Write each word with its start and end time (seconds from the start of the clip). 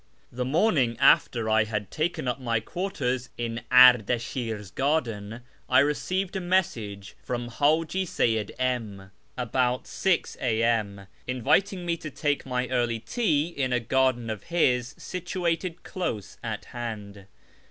The 0.31 0.43
morning 0.45 0.97
after 0.99 1.47
I 1.47 1.65
had 1.65 1.91
taken 1.91 2.27
up 2.27 2.39
my 2.39 2.59
quarters 2.59 3.29
in 3.37 3.61
Ardashir's 3.71 4.71
garden 4.71 5.41
I 5.69 5.77
received 5.81 6.35
a 6.35 6.39
message 6.41 7.15
from 7.21 7.43
H;iji 7.45 8.07
Seyyid 8.07 8.49
M 8.57 9.11
about 9.37 9.85
6 9.85 10.37
A.M., 10.41 11.05
inviting 11.27 11.85
me 11.85 11.97
to 11.97 12.09
take 12.09 12.47
my 12.47 12.67
early 12.69 12.97
tea 12.97 13.49
in 13.49 13.71
a 13.71 13.79
garden 13.79 14.31
of 14.31 14.45
his 14.45 14.95
situated 14.97 15.83
close 15.83 16.39
at 16.43 16.65
hand. 16.73 17.27